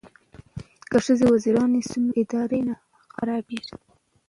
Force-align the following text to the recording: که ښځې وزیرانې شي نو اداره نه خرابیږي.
که 0.89 0.97
ښځې 1.05 1.25
وزیرانې 1.33 1.81
شي 1.89 1.99
نو 2.03 2.11
اداره 2.21 2.59
نه 2.67 2.75
خرابیږي. 3.13 3.75